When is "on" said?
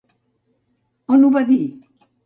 1.19-1.29